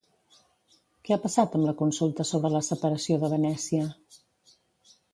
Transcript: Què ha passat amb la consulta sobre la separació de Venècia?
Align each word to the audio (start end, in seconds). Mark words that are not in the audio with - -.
Què 1.07 1.13
ha 1.15 1.19
passat 1.25 1.59
amb 1.59 1.69
la 1.69 1.75
consulta 1.83 2.27
sobre 2.31 2.53
la 2.57 2.65
separació 2.71 3.23
de 3.27 3.33
Venècia? 3.39 3.89